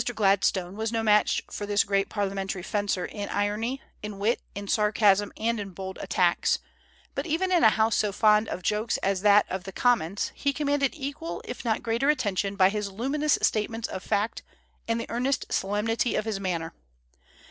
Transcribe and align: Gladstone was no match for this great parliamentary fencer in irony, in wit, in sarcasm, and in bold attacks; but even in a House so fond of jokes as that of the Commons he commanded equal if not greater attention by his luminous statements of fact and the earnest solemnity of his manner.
Gladstone 0.15 0.75
was 0.75 0.91
no 0.91 1.03
match 1.03 1.43
for 1.51 1.67
this 1.67 1.83
great 1.83 2.09
parliamentary 2.09 2.63
fencer 2.63 3.05
in 3.05 3.29
irony, 3.29 3.83
in 4.01 4.17
wit, 4.17 4.41
in 4.55 4.67
sarcasm, 4.67 5.31
and 5.37 5.59
in 5.59 5.73
bold 5.73 5.99
attacks; 6.01 6.57
but 7.13 7.27
even 7.27 7.51
in 7.51 7.63
a 7.63 7.69
House 7.69 7.97
so 7.97 8.11
fond 8.11 8.47
of 8.49 8.63
jokes 8.63 8.97
as 9.03 9.21
that 9.21 9.45
of 9.47 9.63
the 9.63 9.71
Commons 9.71 10.31
he 10.33 10.53
commanded 10.53 10.95
equal 10.95 11.39
if 11.45 11.63
not 11.63 11.83
greater 11.83 12.09
attention 12.09 12.55
by 12.55 12.69
his 12.69 12.89
luminous 12.91 13.37
statements 13.43 13.87
of 13.89 14.01
fact 14.01 14.41
and 14.87 14.99
the 14.99 15.05
earnest 15.11 15.53
solemnity 15.53 16.15
of 16.15 16.25
his 16.25 16.39
manner. 16.39 16.73